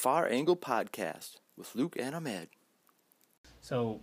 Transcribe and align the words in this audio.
the 0.00 0.02
Far 0.02 0.28
Angle 0.28 0.56
Podcast 0.56 1.36
with 1.58 1.74
Luke 1.74 1.94
and 2.00 2.14
Ahmed. 2.14 2.48
So, 3.60 4.00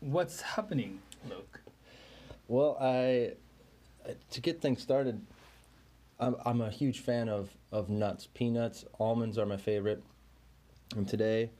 what's 0.00 0.40
happening, 0.40 0.98
Luke? 1.30 1.60
Well, 2.48 2.76
I 2.80 3.34
to 4.30 4.40
get 4.40 4.60
things 4.60 4.82
started, 4.82 5.24
I'm 6.18 6.34
I'm 6.44 6.60
a 6.60 6.70
huge 6.70 6.98
fan 6.98 7.28
of 7.28 7.56
of 7.70 7.88
nuts. 7.88 8.26
Peanuts, 8.34 8.84
almonds 8.98 9.38
are 9.38 9.46
my 9.46 9.56
favorite. 9.56 10.02
And 10.96 11.06
today, 11.06 11.50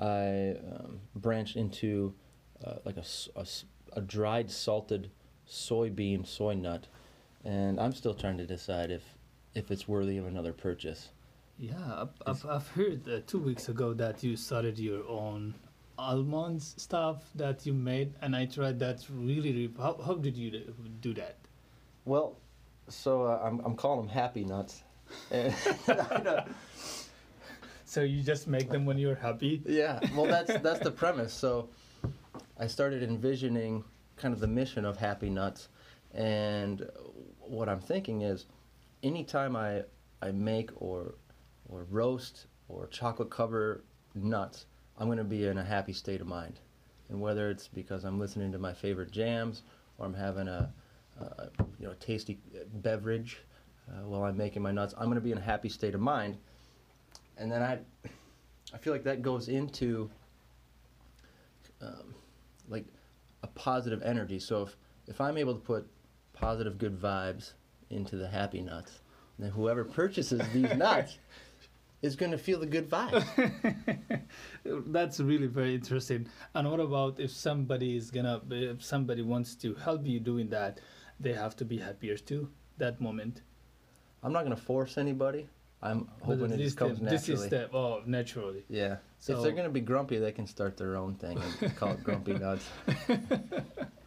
I 0.00 0.56
um, 0.74 1.00
branched 1.14 1.56
into 1.56 2.14
uh, 2.64 2.76
like 2.84 2.96
a 2.96 4.00
dried 4.00 4.50
salted 4.50 5.10
soybean 5.48 6.26
soy 6.26 6.54
nut, 6.54 6.88
and 7.44 7.78
I'm 7.78 7.92
still 7.92 8.14
trying 8.14 8.38
to 8.38 8.46
decide 8.46 8.90
if 8.90 9.04
if 9.54 9.70
it's 9.70 9.86
worthy 9.86 10.18
of 10.18 10.26
another 10.26 10.52
purchase. 10.52 11.10
Yeah, 11.60 12.06
I've, 12.26 12.46
I've, 12.46 12.68
heard 12.68 13.06
uh, 13.06 13.20
two 13.26 13.38
weeks 13.38 13.68
ago 13.68 13.92
that 13.92 14.22
you 14.22 14.34
started 14.34 14.78
your 14.78 15.06
own 15.06 15.52
almonds 15.98 16.74
stuff 16.78 17.22
that 17.34 17.66
you 17.66 17.74
made, 17.74 18.14
and 18.22 18.34
I 18.34 18.46
tried 18.46 18.78
that 18.78 19.04
really. 19.10 19.52
really 19.52 19.74
how, 19.76 20.00
how 20.02 20.14
did 20.14 20.38
you 20.38 20.72
do- 21.02 21.12
that? 21.14 21.36
Well, 22.06 22.38
so 22.88 23.24
uh, 23.24 23.42
I'm 23.44 23.60
I'm 23.60 23.76
calling 23.76 24.06
them 24.06 24.08
happy 24.08 24.44
nuts. 24.44 24.82
And 25.30 25.52
I 25.88 26.20
don't- 26.20 26.48
So 27.84 28.00
you 28.00 28.22
just 28.22 28.48
make 28.48 28.70
them 28.70 28.86
when 28.86 28.96
you're 28.96 29.16
happy? 29.16 29.60
Yeah, 29.66 30.00
well, 30.16 30.24
that's 30.26 30.58
that's 30.62 30.80
the 30.80 30.90
premise. 30.90 31.34
So, 31.34 31.68
I 32.58 32.68
started 32.68 33.02
envisioning 33.02 33.84
kind 34.16 34.32
of 34.32 34.40
the 34.40 34.46
mission 34.46 34.86
of 34.86 34.96
Happy 34.96 35.28
Nuts, 35.28 35.68
and 36.14 36.88
what 37.40 37.68
I'm 37.68 37.80
thinking 37.80 38.22
is, 38.22 38.46
anytime 39.02 39.56
I 39.56 39.82
I 40.22 40.30
make 40.32 40.70
or 40.80 41.16
or 41.70 41.86
roast 41.90 42.46
or 42.68 42.86
chocolate 42.88 43.30
cover 43.30 43.84
nuts, 44.14 44.66
I'm 44.98 45.06
going 45.06 45.18
to 45.18 45.24
be 45.24 45.46
in 45.46 45.58
a 45.58 45.64
happy 45.64 45.92
state 45.92 46.20
of 46.20 46.26
mind, 46.26 46.60
and 47.08 47.20
whether 47.20 47.50
it's 47.50 47.68
because 47.68 48.04
I'm 48.04 48.18
listening 48.18 48.52
to 48.52 48.58
my 48.58 48.74
favorite 48.74 49.10
jams 49.10 49.62
or 49.98 50.06
I'm 50.06 50.14
having 50.14 50.48
a, 50.48 50.72
a 51.20 51.48
you 51.78 51.86
know 51.86 51.94
tasty 52.00 52.38
beverage 52.74 53.38
uh, 53.88 54.06
while 54.06 54.24
I'm 54.24 54.36
making 54.36 54.62
my 54.62 54.72
nuts, 54.72 54.94
I'm 54.96 55.06
going 55.06 55.16
to 55.16 55.20
be 55.20 55.32
in 55.32 55.38
a 55.38 55.42
happy 55.42 55.68
state 55.68 55.94
of 55.94 56.00
mind, 56.00 56.36
and 57.38 57.50
then 57.50 57.62
I 57.62 57.78
I 58.72 58.78
feel 58.78 58.92
like 58.92 59.04
that 59.04 59.22
goes 59.22 59.48
into 59.48 60.10
um, 61.80 62.14
like 62.68 62.84
a 63.42 63.46
positive 63.48 64.02
energy. 64.02 64.38
So 64.38 64.62
if 64.62 64.76
if 65.06 65.20
I'm 65.20 65.36
able 65.36 65.54
to 65.54 65.60
put 65.60 65.88
positive, 66.32 66.78
good 66.78 67.00
vibes 67.00 67.52
into 67.90 68.16
the 68.16 68.28
happy 68.28 68.60
nuts, 68.60 69.00
then 69.38 69.50
whoever 69.50 69.84
purchases 69.84 70.40
these 70.52 70.72
nuts 70.76 71.18
is 72.02 72.16
going 72.16 72.32
to 72.32 72.38
feel 72.38 72.58
the 72.60 72.66
good 72.66 72.88
vibe. 72.88 73.24
That's 74.64 75.20
really 75.20 75.46
very 75.46 75.74
interesting. 75.74 76.26
And 76.54 76.70
what 76.70 76.80
about 76.80 77.20
if 77.20 77.30
somebody 77.30 77.96
is 77.96 78.10
gonna, 78.10 78.40
if 78.50 78.82
somebody 78.82 79.22
wants 79.22 79.54
to 79.56 79.74
help 79.74 80.06
you 80.06 80.20
doing 80.20 80.48
that, 80.50 80.80
they 81.18 81.32
have 81.34 81.56
to 81.56 81.64
be 81.64 81.78
happier 81.78 82.16
too. 82.16 82.48
That 82.78 83.00
moment. 83.00 83.42
I'm 84.22 84.32
not 84.32 84.44
going 84.44 84.56
to 84.56 84.62
force 84.62 84.98
anybody. 84.98 85.48
I'm 85.82 86.08
hoping 86.22 86.46
it 86.46 86.58
this 86.58 86.58
just 86.58 86.76
comes 86.76 86.98
this 87.00 87.10
naturally. 87.10 87.40
is 87.40 87.46
step. 87.46 87.74
Oh, 87.74 88.02
naturally. 88.06 88.64
Yeah. 88.68 88.96
So- 89.18 89.36
if 89.36 89.42
they're 89.42 89.52
going 89.52 89.64
to 89.64 89.70
be 89.72 89.80
grumpy, 89.80 90.18
they 90.18 90.32
can 90.32 90.46
start 90.46 90.76
their 90.76 90.96
own 90.96 91.14
thing 91.14 91.40
and 91.60 91.76
call 91.76 91.92
it 91.92 92.04
Grumpy 92.04 92.34
Nuts. 92.38 92.66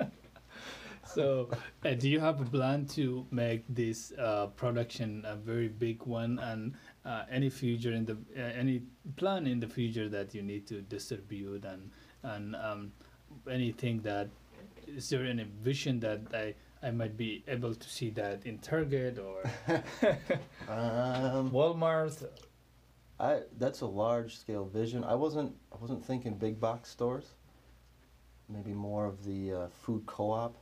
So, 1.14 1.50
uh, 1.86 1.94
do 1.94 2.10
you 2.10 2.20
have 2.20 2.42
a 2.42 2.46
plan 2.46 2.88
to 2.98 3.26
make 3.30 3.64
this 3.70 4.14
uh, 4.18 4.48
production 4.48 5.24
a 5.28 5.36
very 5.36 5.68
big 5.68 6.04
one, 6.04 6.40
and 6.40 6.74
uh, 7.06 7.26
any 7.30 7.50
future 7.52 7.92
in 7.92 8.06
the 8.06 8.18
uh, 8.36 8.42
any 8.42 8.82
plan 9.16 9.46
in 9.46 9.60
the 9.60 9.68
future 9.68 10.10
that 10.10 10.34
you 10.34 10.42
need 10.42 10.66
to 10.68 10.82
distribute, 10.82 11.66
and 11.66 11.92
and 12.24 12.56
um, 12.56 12.92
anything 13.50 14.02
that 14.02 14.30
is 14.88 15.10
there 15.10 15.26
any 15.26 15.46
vision 15.62 16.00
that 16.00 16.22
I 16.34 16.56
I 16.82 16.90
might 16.92 17.16
be 17.16 17.44
able 17.48 17.76
to 17.76 17.90
see 17.90 18.10
that 18.12 18.46
in 18.46 18.58
Target 18.58 19.20
or 19.20 19.44
Um, 20.68 21.52
Walmart? 21.52 22.28
I 23.20 23.42
that's 23.60 23.82
a 23.82 23.86
large 23.86 24.38
scale 24.38 24.66
vision. 24.66 25.04
I 25.04 25.14
wasn't 25.14 25.56
I 25.72 25.78
wasn't 25.80 26.04
thinking 26.04 26.34
big 26.36 26.60
box 26.60 26.90
stores. 26.90 27.36
Maybe 28.50 28.74
more 28.74 29.06
of 29.06 29.24
the 29.24 29.54
uh, 29.54 29.68
food 29.68 30.06
co-op 30.06 30.58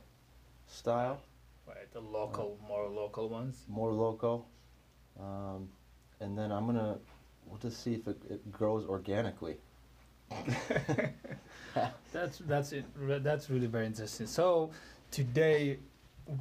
style, 0.72 1.20
Right, 1.66 1.90
the 1.92 2.00
local, 2.00 2.58
more 2.66 2.88
local 2.88 3.28
ones. 3.28 3.64
more 3.68 3.92
local. 3.92 4.46
Um, 5.20 5.68
and 6.20 6.36
then 6.36 6.50
I'm 6.50 6.66
gonna 6.66 6.98
we'll 7.46 7.58
just 7.58 7.82
see 7.82 7.94
if 7.94 8.08
it, 8.08 8.20
it 8.30 8.52
grows 8.52 8.84
organically. 8.86 9.56
That's 12.12 12.38
that's 12.38 12.72
it. 12.72 12.84
That's 13.24 13.48
really 13.48 13.66
very 13.66 13.86
interesting. 13.86 14.26
So 14.26 14.70
today, 15.10 15.78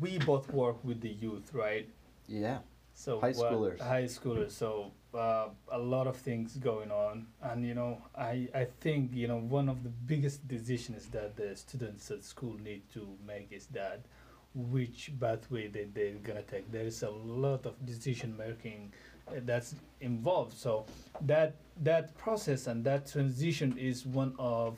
we 0.02 0.18
both 0.20 0.52
work 0.52 0.84
with 0.84 1.00
the 1.02 1.10
youth, 1.10 1.54
right? 1.54 1.88
Yeah. 2.28 2.60
So 2.94 3.20
High 3.22 3.32
schoolers. 3.32 3.80
high 3.80 4.04
schoolers. 4.04 4.52
So 4.52 4.92
uh, 5.14 5.50
a 5.72 5.78
lot 5.78 6.08
of 6.08 6.16
things 6.16 6.58
going 6.58 6.92
on, 6.92 7.28
and 7.42 7.66
you 7.66 7.74
know, 7.74 8.02
I 8.16 8.48
I 8.54 8.68
think 8.80 9.14
you 9.14 9.28
know 9.28 9.40
one 9.40 9.70
of 9.70 9.84
the 9.84 9.90
biggest 9.90 10.48
decisions 10.48 11.08
that 11.08 11.36
the 11.36 11.56
students 11.56 12.10
at 12.12 12.24
school 12.24 12.56
need 12.64 12.84
to 12.94 13.08
make 13.26 13.52
is 13.52 13.68
that 13.68 14.02
which 14.54 15.12
pathway 15.20 15.68
they 15.68 15.86
they're 15.86 16.14
gonna 16.24 16.44
take. 16.44 16.72
There 16.72 16.86
is 16.86 17.04
a 17.04 17.10
lot 17.10 17.66
of 17.66 17.86
decision 17.86 18.36
making 18.38 18.94
uh, 19.28 19.42
that's 19.46 19.76
involved. 20.00 20.58
So 20.58 20.86
that 21.22 21.56
that 21.84 22.18
process 22.18 22.68
and 22.68 22.84
that 22.86 23.12
transition 23.12 23.78
is 23.78 24.06
one 24.06 24.34
of 24.40 24.78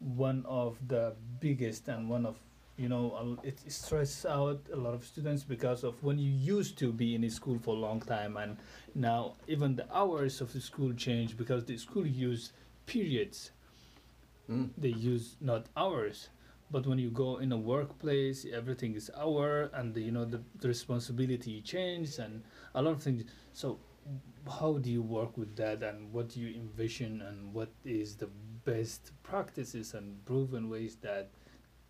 one 0.00 0.44
of 0.46 0.78
the 0.88 1.14
biggest 1.40 1.88
and 1.88 2.08
one 2.08 2.24
of 2.26 2.36
you 2.76 2.88
know 2.88 3.38
it 3.42 3.60
stresses 3.70 4.24
out 4.26 4.60
a 4.72 4.76
lot 4.76 4.94
of 4.94 5.04
students 5.04 5.42
because 5.44 5.84
of 5.84 6.02
when 6.02 6.18
you 6.18 6.30
used 6.32 6.78
to 6.78 6.92
be 6.92 7.14
in 7.14 7.24
a 7.24 7.30
school 7.30 7.58
for 7.58 7.74
a 7.74 7.78
long 7.78 8.00
time 8.00 8.36
and 8.36 8.56
now 8.94 9.34
even 9.46 9.76
the 9.76 9.86
hours 9.94 10.40
of 10.40 10.52
the 10.52 10.60
school 10.60 10.92
change 10.94 11.36
because 11.36 11.64
the 11.64 11.76
school 11.76 12.06
use 12.06 12.52
periods 12.86 13.50
Mm. 14.48 14.70
they 14.76 14.88
use 14.88 15.36
not 15.40 15.66
hours 15.76 16.28
but 16.72 16.86
when 16.86 16.98
you 16.98 17.10
go 17.10 17.36
in 17.38 17.52
a 17.52 17.56
workplace 17.56 18.44
everything 18.52 18.94
is 18.96 19.10
hour 19.16 19.70
and 19.74 19.94
the, 19.94 20.00
you 20.00 20.10
know 20.10 20.24
the, 20.24 20.40
the 20.58 20.66
responsibility 20.66 21.60
changes 21.60 22.18
and 22.18 22.42
a 22.74 22.82
lot 22.82 22.90
of 22.92 23.02
things 23.02 23.22
so 23.52 23.78
how 24.58 24.78
do 24.78 24.90
you 24.90 25.02
work 25.02 25.36
with 25.36 25.54
that 25.56 25.82
and 25.82 26.12
what 26.12 26.28
do 26.30 26.40
you 26.40 26.54
envision 26.56 27.22
and 27.22 27.52
what 27.54 27.70
is 27.84 28.16
the 28.16 28.28
best 28.64 29.12
practices 29.22 29.94
and 29.94 30.24
proven 30.24 30.68
ways 30.68 30.96
that 30.96 31.30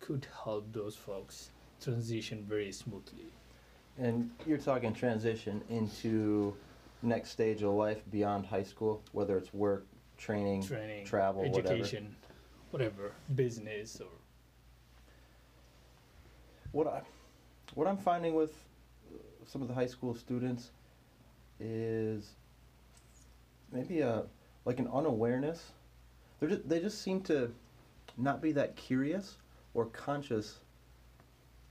could 0.01 0.27
help 0.43 0.71
those 0.73 0.95
folks 0.95 1.51
transition 1.81 2.45
very 2.47 2.71
smoothly 2.71 3.31
And 3.97 4.31
you're 4.45 4.57
talking 4.57 4.93
transition 4.93 5.61
into 5.69 6.55
next 7.03 7.31
stage 7.31 7.61
of 7.63 7.73
life 7.73 8.01
beyond 8.11 8.45
high 8.45 8.63
school, 8.63 9.01
whether 9.13 9.37
it's 9.37 9.53
work, 9.53 9.85
training, 10.17 10.63
training 10.63 11.05
travel, 11.05 11.43
whatever. 11.49 11.73
education 11.73 12.15
whatever 12.71 13.11
business 13.35 13.99
or 14.01 14.07
What 16.71 16.87
I, 16.87 17.01
what 17.75 17.87
I'm 17.87 17.97
finding 17.97 18.33
with 18.33 18.53
some 19.45 19.61
of 19.61 19.67
the 19.67 19.73
high 19.73 19.87
school 19.87 20.13
students 20.15 20.71
is 21.59 22.35
maybe 23.71 24.01
a 24.01 24.23
like 24.65 24.79
an 24.79 24.87
unawareness. 24.93 25.73
They 26.39 26.47
just 26.47 26.69
they 26.69 26.79
just 26.79 27.01
seem 27.01 27.21
to 27.23 27.51
not 28.17 28.41
be 28.41 28.51
that 28.53 28.75
curious 28.75 29.37
or 29.73 29.85
conscious 29.87 30.59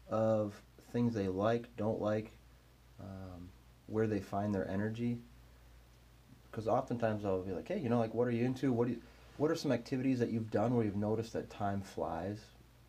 of 0.08 0.61
things 0.93 1.14
they 1.14 1.29
like, 1.29 1.75
don't 1.76 2.00
like, 2.00 2.32
um, 3.00 3.49
where 3.87 4.06
they 4.06 4.20
find 4.20 4.55
their 4.55 4.69
energy. 4.69 5.19
Because 6.50 6.67
oftentimes 6.67 7.25
I'll 7.25 7.43
be 7.43 7.52
like, 7.52 7.69
hey, 7.69 7.79
you 7.79 7.88
know, 7.88 7.99
like 7.99 8.14
what 8.14 8.26
are 8.26 8.32
you 8.32 8.44
into? 8.44 8.73
What 8.73 8.88
do 8.88 8.94
you, 8.94 9.00
what 9.37 9.50
are 9.50 9.55
some 9.56 9.73
activities 9.73 10.19
that 10.19 10.31
you've 10.31 10.50
done 10.50 10.75
where 10.75 10.85
you've 10.85 10.97
noticed 10.97 11.32
that 11.32 11.49
time 11.49 11.81
flies 11.81 12.41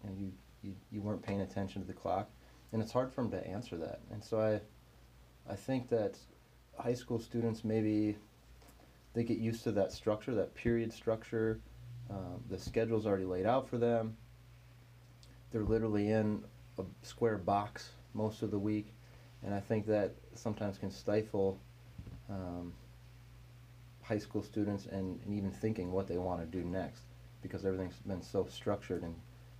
and 0.03 0.19
you 0.19 0.31
you, 0.63 0.75
you 0.91 1.01
weren't 1.01 1.21
paying 1.21 1.41
attention 1.41 1.81
to 1.81 1.87
the 1.87 1.93
clock 1.93 2.29
and 2.71 2.81
it's 2.81 2.91
hard 2.91 3.11
for 3.11 3.21
them 3.21 3.31
to 3.31 3.47
answer 3.47 3.77
that 3.77 3.99
and 4.11 4.23
so 4.23 4.39
i 4.39 5.51
i 5.51 5.55
think 5.55 5.89
that 5.89 6.17
high 6.77 6.93
school 6.93 7.19
students 7.19 7.63
maybe 7.63 8.15
they 9.13 9.23
get 9.23 9.37
used 9.37 9.63
to 9.63 9.71
that 9.71 9.91
structure 9.91 10.33
that 10.35 10.53
period 10.55 10.91
structure 10.91 11.59
um, 12.09 12.41
the 12.49 12.59
schedule's 12.59 13.05
already 13.05 13.25
laid 13.25 13.45
out 13.45 13.67
for 13.67 13.77
them 13.77 14.15
they're 15.51 15.63
literally 15.63 16.09
in 16.11 16.43
a 16.79 16.83
square 17.03 17.37
box 17.37 17.89
most 18.13 18.41
of 18.41 18.51
the 18.51 18.59
week 18.59 18.93
and 19.43 19.53
i 19.53 19.59
think 19.59 19.85
that 19.85 20.15
sometimes 20.35 20.77
can 20.77 20.91
stifle 20.91 21.59
um, 22.29 22.73
high 24.01 24.17
school 24.17 24.41
students 24.41 24.85
and, 24.85 25.19
and 25.23 25.33
even 25.33 25.51
thinking 25.51 25.91
what 25.91 26.07
they 26.07 26.17
want 26.17 26.39
to 26.39 26.45
do 26.45 26.63
next 26.65 27.03
because 27.41 27.65
everything's 27.65 27.95
been 28.05 28.21
so 28.21 28.45
structured 28.49 29.03
and 29.03 29.15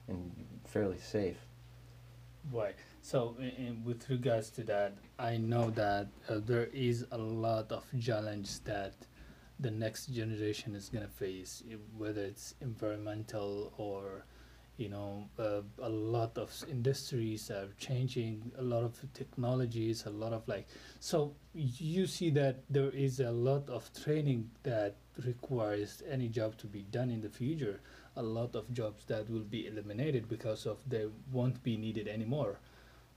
and 0.07 0.31
fairly 0.65 0.97
safe. 0.97 1.37
Right. 2.51 2.75
So, 3.01 3.35
with 3.83 4.09
regards 4.09 4.49
to 4.51 4.63
that, 4.63 4.97
I 5.19 5.37
know 5.37 5.69
that 5.71 6.07
uh, 6.27 6.39
there 6.43 6.69
is 6.73 7.05
a 7.11 7.17
lot 7.17 7.71
of 7.71 7.85
challenge 7.99 8.63
that 8.63 8.93
the 9.59 9.71
next 9.71 10.07
generation 10.07 10.75
is 10.75 10.89
gonna 10.89 11.07
face, 11.07 11.63
whether 11.95 12.21
it's 12.21 12.55
environmental 12.61 13.73
or 13.77 14.25
you 14.81 14.89
know 14.89 15.29
uh, 15.39 15.61
a 15.81 15.89
lot 15.89 16.37
of 16.37 16.51
industries 16.69 17.49
are 17.51 17.67
changing, 17.77 18.51
a 18.57 18.61
lot 18.61 18.83
of 18.83 18.93
technologies, 19.13 20.05
a 20.05 20.09
lot 20.09 20.33
of 20.33 20.47
like 20.47 20.67
so 20.99 21.33
you 21.53 22.07
see 22.07 22.29
that 22.31 22.63
there 22.69 22.89
is 22.89 23.19
a 23.19 23.31
lot 23.31 23.69
of 23.69 23.89
training 24.03 24.49
that 24.63 24.95
requires 25.25 26.01
any 26.09 26.27
job 26.27 26.57
to 26.57 26.67
be 26.67 26.81
done 26.91 27.09
in 27.09 27.21
the 27.21 27.29
future. 27.29 27.79
A 28.15 28.23
lot 28.23 28.55
of 28.55 28.73
jobs 28.73 29.05
that 29.05 29.29
will 29.29 29.47
be 29.57 29.67
eliminated 29.67 30.27
because 30.27 30.65
of 30.65 30.79
they 30.89 31.05
won't 31.31 31.63
be 31.63 31.77
needed 31.77 32.07
anymore. 32.07 32.59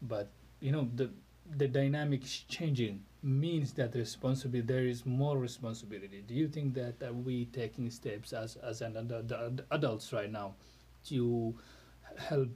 But 0.02 0.28
you 0.60 0.72
know 0.72 0.88
the 0.94 1.10
the 1.56 1.68
dynamic 1.68 2.24
is 2.24 2.44
changing 2.48 3.02
means 3.22 3.72
that 3.74 3.94
responsibility 3.94 4.66
there 4.66 4.86
is 4.86 5.04
more 5.06 5.38
responsibility. 5.38 6.22
Do 6.26 6.34
you 6.34 6.48
think 6.48 6.74
that 6.74 7.02
are 7.02 7.12
we 7.12 7.46
taking 7.46 7.90
steps 7.90 8.32
as 8.32 8.56
as 8.56 8.82
an 8.82 8.96
ad- 8.96 9.32
ad- 9.32 9.64
adults 9.70 10.12
right 10.12 10.30
now 10.30 10.54
to 11.08 11.54
help 12.16 12.48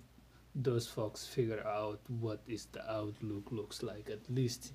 those 0.55 0.87
folks 0.87 1.27
figure 1.27 1.65
out 1.67 2.01
what 2.09 2.41
is 2.47 2.67
the 2.73 2.91
outlook 2.91 3.51
looks 3.51 3.83
like 3.83 4.11
at 4.11 4.29
least 4.31 4.73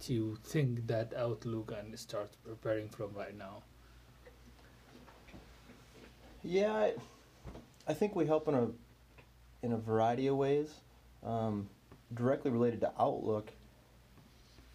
to 0.00 0.36
think 0.44 0.86
that 0.86 1.14
outlook 1.16 1.72
and 1.78 1.96
start 1.98 2.30
preparing 2.44 2.88
from 2.88 3.12
right 3.14 3.36
now. 3.36 3.62
Yeah, 6.42 6.72
I, 6.72 6.94
I 7.86 7.94
think 7.94 8.16
we 8.16 8.26
help 8.26 8.48
in 8.48 8.54
a 8.54 8.68
in 9.62 9.72
a 9.72 9.78
variety 9.78 10.26
of 10.26 10.36
ways. 10.36 10.70
Um, 11.22 11.68
directly 12.14 12.50
related 12.50 12.80
to 12.80 12.92
Outlook, 12.98 13.52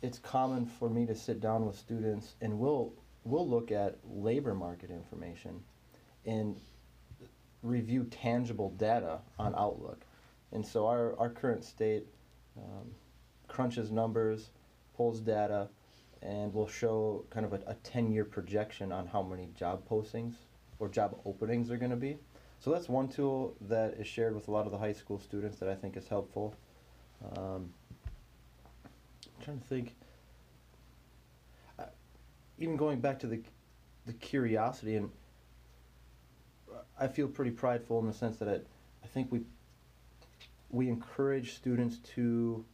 it's 0.02 0.18
common 0.18 0.66
for 0.66 0.90
me 0.90 1.06
to 1.06 1.16
sit 1.16 1.42
down 1.42 1.66
with 1.66 1.78
students 1.78 2.36
and 2.42 2.58
we'll 2.58 2.94
we'll 3.26 3.48
look 3.48 3.72
at 3.72 3.98
labor 4.10 4.54
market 4.54 4.90
information 4.90 5.62
and 6.26 6.58
review 7.68 8.06
tangible 8.06 8.72
data 8.72 9.20
on 9.38 9.54
Outlook. 9.56 10.06
And 10.52 10.66
so 10.66 10.88
our, 10.88 11.18
our 11.20 11.30
current 11.30 11.64
state 11.64 12.08
um, 12.58 12.92
crunches 13.48 13.92
numbers, 13.92 14.50
pulls 14.96 15.20
data, 15.20 15.70
and 16.22 16.54
will 16.54 16.68
show 16.68 17.26
kind 17.30 17.46
of 17.46 17.54
a, 17.54 17.62
a 17.68 17.76
10 17.84 18.12
year 18.12 18.26
projection 18.26 18.92
on 18.92 19.06
how 19.08 19.22
many 19.22 19.50
job 19.56 19.88
postings 19.88 20.34
or 20.80 20.88
job 20.88 21.20
openings 21.26 21.70
are 21.70 21.78
going 21.78 21.92
to 21.92 21.98
be. 21.98 22.18
So 22.60 22.72
that's 22.72 22.90
one 22.90 23.08
tool 23.08 23.56
that 23.62 23.96
is 24.00 24.08
shared 24.08 24.34
with 24.34 24.48
a 24.48 24.52
lot 24.52 24.66
of 24.66 24.72
the 24.72 24.78
high 24.78 24.94
school 24.94 25.20
students 25.20 25.60
that 25.60 25.70
I 25.70 25.76
think 25.76 25.96
is 25.96 26.08
helpful. 26.08 26.56
Um, 27.36 27.72
I'm 29.26 29.44
trying 29.44 29.60
to 29.60 29.68
think. 29.68 29.96
Uh, 31.78 31.84
even 32.58 32.76
going 32.78 33.00
back 33.00 33.20
to 33.20 33.28
the 33.28 33.42
the 34.08 34.14
curiosity, 34.14 34.96
and 34.96 35.12
I 37.00 37.08
feel 37.08 37.28
pretty 37.28 37.52
prideful 37.52 38.00
in 38.00 38.08
the 38.08 38.14
sense 38.14 38.38
that 38.38 38.48
it, 38.48 38.68
I 39.04 39.08
think 39.08 39.32
we 39.32 39.42
we 40.70 40.90
encourage 40.90 41.56
students 41.56 41.98
to 42.16 42.66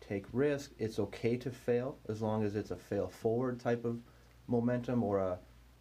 take 0.00 0.24
risk. 0.32 0.72
It's 0.78 0.98
okay 0.98 1.36
to 1.36 1.50
fail 1.50 1.98
as 2.08 2.22
long 2.22 2.44
as 2.44 2.56
it's 2.56 2.70
a 2.70 2.76
fail 2.76 3.08
forward 3.08 3.60
type 3.60 3.84
of 3.84 4.00
momentum 4.46 5.02
or 5.02 5.18
a 5.18 5.38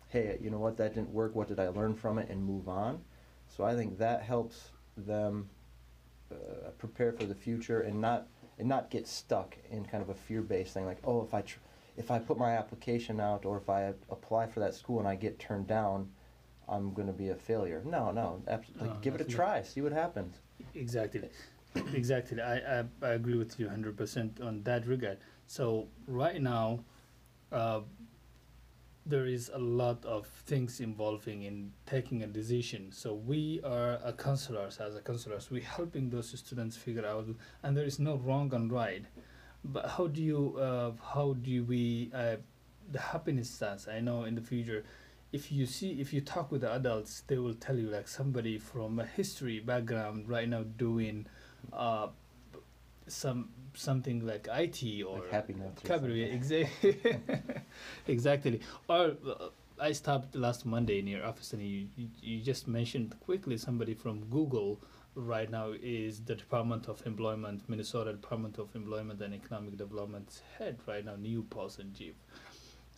hey, 0.10 0.38
you 0.42 0.50
know 0.50 0.58
what, 0.58 0.78
that 0.78 0.96
didn't 0.96 1.12
work. 1.12 1.36
What 1.36 1.48
did 1.48 1.60
I 1.60 1.68
learn 1.70 1.94
from 1.94 2.18
it 2.18 2.30
and 2.30 2.44
move 2.44 2.68
on? 2.68 3.00
So 3.48 3.64
I 3.64 3.76
think 3.76 3.98
that 4.00 4.24
helps 4.24 4.72
them 4.98 5.50
uh, 6.32 6.70
prepare 6.78 7.12
for 7.14 7.26
the 7.26 7.36
future 7.36 7.82
and 7.82 8.02
not 8.02 8.28
and 8.58 8.68
not 8.68 8.90
get 8.90 9.08
stuck 9.08 9.58
in 9.72 9.86
kind 9.86 10.04
of 10.04 10.10
a 10.10 10.14
fear-based 10.14 10.74
thing 10.74 10.86
like, 10.86 11.00
oh, 11.04 11.22
if 11.24 11.34
I 11.34 11.44
if 11.98 12.12
I 12.12 12.20
put 12.20 12.38
my 12.38 12.52
application 12.52 13.20
out 13.20 13.46
or 13.46 13.58
if 13.58 13.70
I 13.70 13.94
apply 14.10 14.48
for 14.48 14.60
that 14.60 14.74
school 14.74 15.00
and 15.00 15.08
I 15.08 15.16
get 15.16 15.40
turned 15.40 15.68
down, 15.68 16.10
I'm 16.70 16.94
going 16.94 17.08
to 17.08 17.14
be 17.14 17.30
a 17.30 17.36
failure. 17.36 17.82
No, 17.86 18.12
no, 18.12 18.42
absolutely. 18.48 18.90
No, 18.90 18.96
give 19.02 19.16
it 19.16 19.22
a 19.22 19.26
try. 19.26 19.62
See 19.64 19.82
what 19.82 19.92
happens. 19.92 20.36
Exactly, 20.76 21.30
exactly. 21.94 22.42
I, 22.42 22.80
I, 22.80 22.84
I 23.02 23.10
agree 23.10 23.38
with 23.38 23.60
you 23.60 23.70
hundred 23.70 23.98
percent 23.98 24.40
on 24.42 24.64
that 24.64 24.86
regard. 24.88 25.18
So 25.48 25.88
right 26.08 26.42
now, 26.42 26.84
uh, 27.52 27.82
there 29.06 29.26
is 29.26 29.50
a 29.54 29.58
lot 29.58 30.06
of 30.06 30.28
things 30.46 30.80
involving 30.80 31.44
in 31.44 31.72
taking 31.88 32.22
a 32.22 32.28
decision. 32.28 32.92
So 32.92 33.16
we 33.16 33.62
are 33.64 34.00
a 34.04 34.14
counselors 34.14 34.78
as 34.78 34.96
a 34.96 35.02
counselors. 35.02 35.50
We're 35.50 35.64
helping 35.64 36.10
those 36.10 36.38
students 36.38 36.78
figure 36.78 37.06
out, 37.06 37.28
and 37.64 37.76
there 37.76 37.86
is 37.86 37.98
no 37.98 38.18
wrong 38.18 38.54
and 38.54 38.72
right. 38.72 39.06
But 39.64 39.88
how 39.88 40.08
do 40.08 40.22
you 40.22 40.58
uh, 40.60 40.92
how 41.14 41.34
do 41.34 41.64
we 41.64 42.12
uh, 42.14 42.36
the 42.92 43.00
happenstance? 43.00 43.88
I 43.88 44.00
know 44.00 44.26
in 44.26 44.36
the 44.36 44.42
future 44.42 44.86
if 45.32 45.52
you 45.52 45.66
see 45.66 46.02
if 46.02 46.12
you 46.14 46.22
talk 46.22 46.52
with 46.52 46.62
the 46.62 46.74
adults 46.74 47.24
they 47.28 47.38
will 47.38 47.54
tell 47.54 47.78
you 47.78 47.88
like 47.88 48.08
somebody 48.08 48.58
from 48.58 49.00
a 49.00 49.06
history 49.06 49.60
background 49.60 50.28
right 50.28 50.50
now 50.50 50.64
doing 50.78 51.26
uh 51.72 52.08
some 53.08 53.50
something 53.74 54.26
like 54.26 54.48
IT 54.52 55.04
or 55.04 55.20
Like 55.20 55.32
happy 55.32 55.54
exactly 56.32 56.98
exactly. 58.08 58.62
Or 58.88 59.16
uh, 59.28 59.50
I 59.80 59.92
stopped 59.94 60.36
last 60.36 60.66
Monday 60.66 61.00
in 61.00 61.08
your 61.08 61.26
office 61.26 61.54
and 61.54 61.62
you, 61.62 61.88
you 61.96 62.08
you 62.22 62.42
just 62.42 62.68
mentioned 62.68 63.16
quickly 63.20 63.58
somebody 63.58 63.94
from 63.94 64.26
Google 64.30 64.80
right 65.16 65.50
now 65.50 65.74
is 65.82 66.22
the 66.22 66.36
Department 66.36 66.88
of 66.88 67.06
Employment 67.06 67.62
Minnesota 67.68 68.12
Department 68.14 68.58
of 68.58 68.74
Employment 68.76 69.22
and 69.22 69.34
Economic 69.34 69.78
Development's 69.78 70.42
head 70.58 70.78
right 70.88 71.04
now 71.04 71.16
New 71.16 71.44
Paulson 71.44 71.92
Jeep 71.98 72.16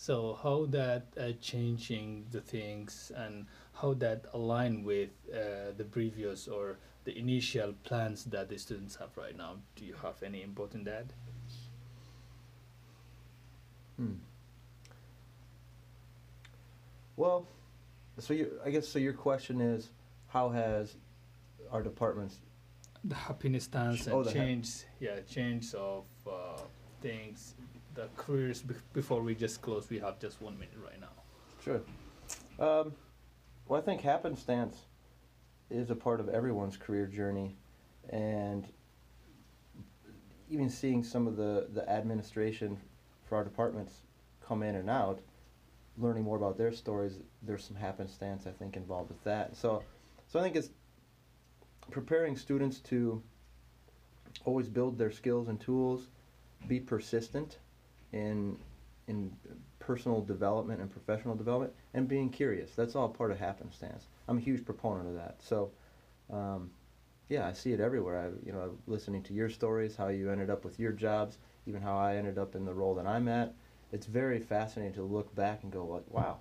so 0.02 0.40
how 0.42 0.66
that 0.66 1.06
uh, 1.16 1.32
changing 1.40 2.26
the 2.32 2.42
things 2.42 3.12
and 3.16 3.46
how 3.74 3.94
that 3.94 4.26
align 4.34 4.84
with 4.84 5.12
uh, 5.32 5.78
the 5.78 5.84
previous 5.84 6.48
or 6.48 6.80
the 7.04 7.16
initial 7.16 7.74
plans 7.84 8.24
that 8.26 8.50
the 8.50 8.58
students 8.58 8.96
have 8.96 9.16
right 9.16 9.38
now? 9.38 9.58
Do 9.76 9.86
you 9.86 9.94
have 10.02 10.24
any 10.24 10.42
input 10.42 10.74
in 10.74 10.86
that? 10.86 11.06
Hmm. 13.98 14.14
Well, 17.16 17.46
so 18.18 18.34
you, 18.34 18.60
I 18.66 18.72
guess 18.72 18.88
so. 18.88 18.98
Your 18.98 19.14
question 19.14 19.62
is, 19.62 19.92
how 20.30 20.50
has 20.50 20.96
our 21.72 21.84
departments? 21.84 22.40
The 23.04 23.14
happenstance 23.14 24.08
and 24.08 24.16
Oh, 24.16 24.24
the 24.24 24.32
hap- 24.32 24.40
change, 24.40 24.70
yeah, 25.00 25.20
change 25.30 25.76
of 25.76 26.06
uh, 26.26 26.58
things, 27.04 27.54
the 27.94 28.08
careers. 28.18 28.62
Be- 28.62 28.76
before 28.94 29.22
we 29.22 29.36
just 29.36 29.62
close, 29.62 29.90
we 29.90 30.00
have 30.00 30.20
just 30.20 30.42
one 30.42 30.58
minute 30.58 30.78
right 30.84 31.00
now. 31.00 31.08
Sure. 31.64 31.82
Um, 32.60 32.94
well, 33.68 33.80
I 33.80 33.84
think 33.84 34.02
happenstance 34.02 34.86
is 35.70 35.90
a 35.90 35.96
part 35.96 36.20
of 36.20 36.30
everyone's 36.30 36.78
career 36.78 37.06
journey, 37.06 37.56
and 38.10 38.68
even 40.50 40.70
seeing 40.70 41.04
some 41.04 41.28
of 41.28 41.38
the 41.38 41.68
the 41.74 41.90
administration 41.90 42.78
for 43.26 43.38
our 43.38 43.44
departments 43.44 44.02
come 44.46 44.64
in 44.64 44.76
and 44.76 44.90
out, 44.90 45.20
learning 45.98 46.24
more 46.24 46.38
about 46.38 46.58
their 46.58 46.72
stories. 46.72 47.20
There's 47.42 47.64
some 47.64 47.78
happenstance 47.78 48.48
I 48.48 48.52
think 48.52 48.76
involved 48.76 49.10
with 49.10 49.24
that. 49.24 49.56
So, 49.56 49.84
so 50.28 50.40
I 50.40 50.44
think 50.44 50.56
it's 50.56 50.70
preparing 51.90 52.36
students 52.36 52.80
to 52.80 53.22
always 54.46 54.68
build 54.68 54.98
their 54.98 55.12
skills 55.12 55.48
and 55.48 55.60
tools, 55.60 56.08
be 56.68 56.80
persistent 56.80 57.58
in 58.12 58.58
in 59.08 59.32
personal 59.80 60.22
development 60.22 60.80
and 60.80 60.90
professional 60.90 61.36
development, 61.36 61.74
and 61.94 62.08
being 62.08 62.30
curious. 62.30 62.72
That's 62.76 62.96
all 62.96 63.10
part 63.10 63.32
of 63.32 63.40
happenstance. 63.40 64.08
I'm 64.28 64.38
a 64.38 64.42
huge 64.42 64.64
proponent 64.64 65.10
of 65.10 65.16
that. 65.16 65.38
So, 65.42 65.72
um, 66.32 66.70
yeah, 67.30 67.48
I 67.48 67.54
see 67.54 67.74
it 67.74 67.80
everywhere. 67.80 68.20
I, 68.20 68.46
you 68.46 68.54
know, 68.54 68.78
listening 68.88 69.24
to 69.24 69.34
your 69.34 69.50
stories, 69.50 69.96
how 69.96 70.10
you 70.10 70.30
ended 70.32 70.50
up 70.50 70.64
with 70.64 70.80
your 70.80 70.92
jobs, 70.92 71.40
even 71.66 71.82
how 71.82 71.98
I 71.98 72.16
ended 72.16 72.38
up 72.38 72.56
in 72.56 72.64
the 72.64 72.74
role 72.74 72.96
that 72.96 73.08
I'm 73.08 73.28
at. 73.28 73.54
It's 73.92 74.06
very 74.06 74.40
fascinating 74.40 74.94
to 74.94 75.04
look 75.04 75.34
back 75.36 75.64
and 75.64 75.72
go 75.72 75.86
like, 75.86 76.10
wow, 76.10 76.40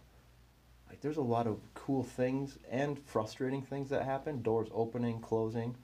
like 0.89 1.00
there's 1.00 1.17
a 1.17 1.23
lot 1.23 1.47
of 1.47 1.59
cool 1.75 2.03
things 2.03 2.59
and 2.71 2.99
frustrating 2.99 3.62
things 3.62 3.89
that 3.91 4.05
happen. 4.05 4.43
Doors 4.43 4.69
opening, 4.73 5.21
closing, 5.21 5.77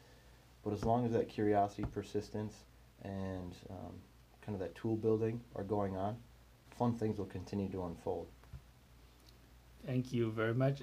but 0.63 0.73
as 0.73 0.85
long 0.85 1.05
as 1.05 1.13
that 1.13 1.29
curiosity, 1.29 1.85
persistence, 1.93 2.55
and 3.03 3.57
um, 3.71 3.95
kind 4.47 4.55
of 4.55 4.61
that 4.61 4.75
tool 4.77 4.97
building 4.97 5.41
are 5.57 5.65
going 5.65 5.97
on, 5.97 6.17
fun 6.79 6.95
things 6.95 7.19
will 7.19 7.27
continue 7.27 7.69
to 7.71 7.85
unfold. 7.85 8.29
Thank 9.85 10.13
you 10.13 10.31
very 10.31 10.55
much. 10.55 10.83